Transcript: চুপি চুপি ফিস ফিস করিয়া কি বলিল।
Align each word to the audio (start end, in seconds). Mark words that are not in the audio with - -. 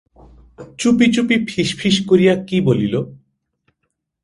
চুপি 0.79 1.05
চুপি 1.15 1.35
ফিস 1.47 1.69
ফিস 1.79 1.95
করিয়া 2.09 2.33
কি 2.47 2.57
বলিল। 2.61 2.95